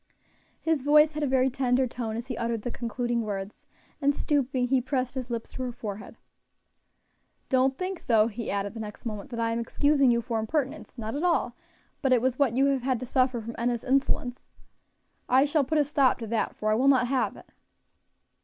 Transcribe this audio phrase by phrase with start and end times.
[0.59, 3.67] His voice had a very tender tone as he uttered the concluding words,
[4.01, 6.17] and stooping, he pressed his lips to her forehead.
[7.49, 10.97] "Don't think, though," he added the next moment, "that I am excusing you for impertinence,
[10.97, 11.55] not at all;
[12.01, 14.43] but it was what you have had to suffer from Enna's insolence.
[15.29, 17.45] I shall put a stop to that, for I will not have it."